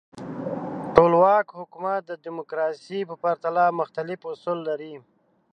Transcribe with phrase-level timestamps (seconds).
[0.95, 4.93] ټولواک حکومت د دموکراسۍ په پرتله مختلف اصول لري.